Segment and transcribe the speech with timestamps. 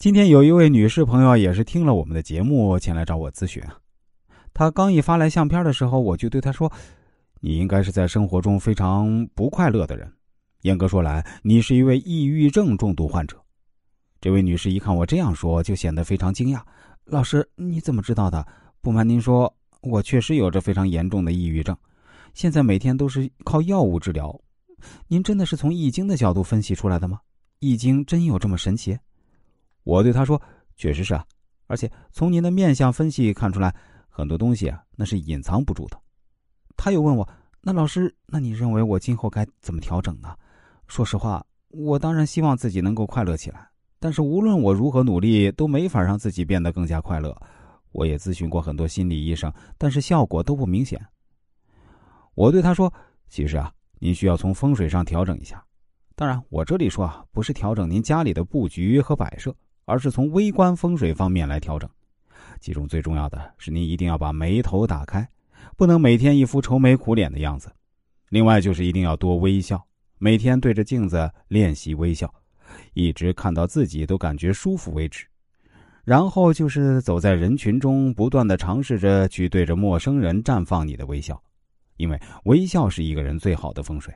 [0.00, 3.62] 今天有一位女士朋友也是听了我们的节目前来找我咨询。
[4.54, 6.72] 她刚一发来相片的时候，我就对她说
[7.38, 10.10] ：“你应该是在生活中非常不快乐的人。
[10.62, 13.36] 严格说来，你是一位抑郁症重度患者。”
[14.22, 16.62] 这位女士一看我这样说，就显得非常惊讶
[17.04, 18.46] ：“老师，你怎么知道的？
[18.80, 21.76] 不瞒您说，我确实有着非常严重的抑郁症，
[22.32, 24.34] 现在每天都是靠药物治疗。
[25.08, 27.20] 您真的是从易经的角度分析出来的吗？”
[27.60, 28.96] 易经真有这么神奇？
[29.84, 30.40] 我对他说
[30.76, 31.24] ：“确实是啊，
[31.66, 33.74] 而且从您的面相分析看出来，
[34.08, 36.00] 很多东西啊，那是隐藏不住的。”
[36.76, 37.28] 他又问我
[37.62, 40.34] ：“那老师，那你认为我今后该怎么调整呢？”
[40.86, 47.36] 说实话，我当然希望自己能够快乐起来，但是无论我如何努力，都没法让自己变得更加快乐。
[47.92, 51.00] 我也咨询过很多心理医生，但是效果都不明显。
[52.34, 52.92] 我对他说
[53.28, 55.64] ：“其实啊，您需要从风水上调整一下。”
[56.14, 59.54] 当然，我这里说啊，不是调整您家里的布局和摆设，
[59.90, 61.90] 而是从微观风水方面来调整。
[62.60, 65.28] 其中最重要的是，您一定要把眉头打开，
[65.76, 67.72] 不能每天一副愁眉苦脸的样子。
[68.28, 69.84] 另外就是一定要多微笑，
[70.18, 72.32] 每天对着镜子练习微笑，
[72.94, 75.26] 一直看到自己都感觉舒服为止。
[76.04, 81.40] 然后就是走在人群中，不断的尝试着去对着陌生人绽放你的微笑，
[81.96, 84.14] 因为微笑是一个人最好的风水。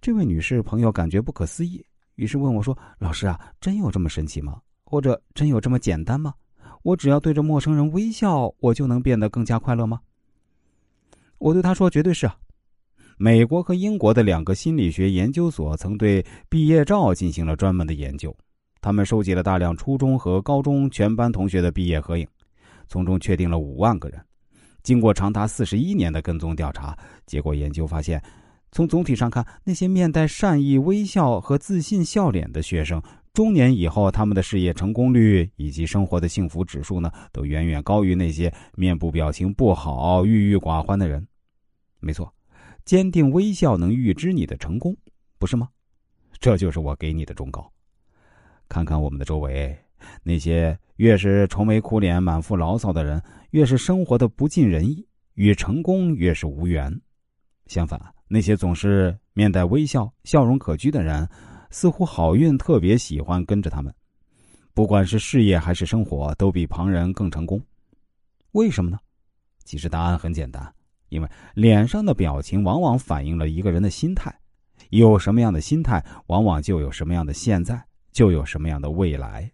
[0.00, 1.84] 这位女士朋友感觉不可思议，
[2.16, 4.60] 于是问我说：“老师啊，真有这么神奇吗？
[4.84, 6.34] 或者真有这么简单吗？
[6.82, 10.00] 我只要对着陌生人微笑，我就能变得更加快乐吗？”
[11.38, 12.36] 我对他说：“绝对是啊！
[13.18, 18.34] 美国和英国的两个心理学研究所曾对毕业照进行了专门的研究，
[18.80, 22.26] 他们收集了大量初中和高中全班同学的毕业合影，
[22.88, 24.18] 从中确定了五万个人。
[24.82, 28.22] 经过长达四十一年的跟踪调查，结果研究发现。”
[28.72, 41.26] 从总体上看，那些面带善意微笑和自信笑脸的学生，中年以后他们的事业成功率以及生活的幸福指数呢，都远远高于那些面部表情不好、郁郁寡欢的人。
[42.00, 42.32] 没错，
[42.84, 44.94] 坚定微笑能预知你的成功，
[45.38, 45.68] 不是吗？
[46.38, 47.72] 这就是我给你的忠告。
[48.68, 49.74] 看看我们的周围，
[50.22, 57.00] 那些越是愁眉苦脸、满腹牢骚的人，越是生活的不尽人意，与成功越是无缘。
[57.66, 58.15] 相反。
[58.28, 61.28] 那些总是面带微笑、笑容可掬的人，
[61.70, 63.94] 似乎好运特别喜欢跟着他们。
[64.74, 67.60] 不管是事业还是生活，都比旁人更成功。
[68.52, 68.98] 为什么呢？
[69.64, 70.72] 其实答案很简单，
[71.08, 74.34] 因为脸上的表情往往反映了一个人的心态。
[74.90, 77.82] 有什么样的心态，往往就有什么样的现在，
[78.12, 79.50] 就有什么样的未来。